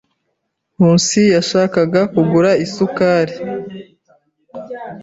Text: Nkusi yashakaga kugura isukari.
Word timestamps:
Nkusi 0.77 1.21
yashakaga 1.35 2.01
kugura 2.13 2.51
isukari. 2.65 3.35